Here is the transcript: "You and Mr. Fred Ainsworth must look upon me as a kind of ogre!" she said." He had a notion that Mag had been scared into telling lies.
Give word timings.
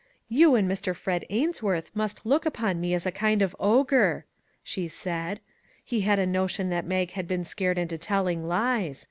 "You 0.39 0.55
and 0.55 0.67
Mr. 0.67 0.95
Fred 0.95 1.25
Ainsworth 1.29 1.91
must 1.93 2.25
look 2.25 2.43
upon 2.47 2.81
me 2.81 2.95
as 2.95 3.05
a 3.05 3.11
kind 3.11 3.43
of 3.43 3.55
ogre!" 3.59 4.25
she 4.63 4.87
said." 4.87 5.39
He 5.85 6.01
had 6.01 6.17
a 6.17 6.25
notion 6.25 6.71
that 6.71 6.87
Mag 6.87 7.11
had 7.11 7.27
been 7.27 7.43
scared 7.43 7.77
into 7.77 7.99
telling 7.99 8.47
lies. 8.47 8.99